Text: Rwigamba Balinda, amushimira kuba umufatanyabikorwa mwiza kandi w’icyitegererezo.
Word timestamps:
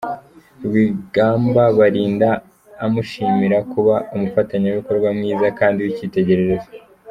Rwigamba 0.65 1.61
Balinda, 1.77 2.29
amushimira 2.85 3.57
kuba 3.71 3.95
umufatanyabikorwa 4.15 5.07
mwiza 5.17 5.47
kandi 5.59 5.77
w’icyitegererezo. 5.81 6.69